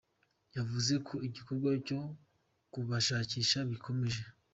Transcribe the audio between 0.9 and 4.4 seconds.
ko igikorwa cyo kubashakisha gikomeje.